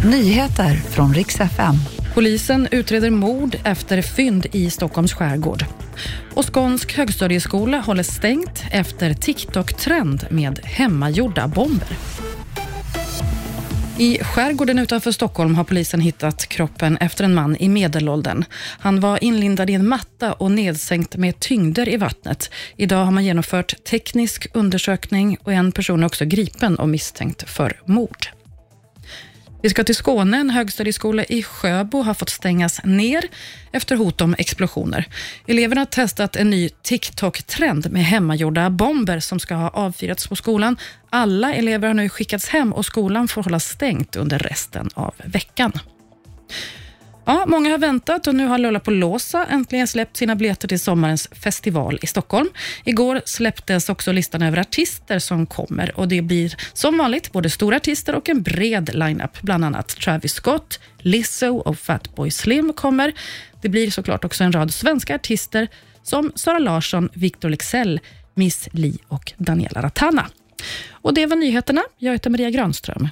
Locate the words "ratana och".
69.82-71.14